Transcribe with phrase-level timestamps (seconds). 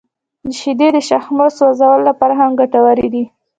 [0.57, 3.23] •شیدې د شحمو سوځولو لپاره هم ګټورې دي.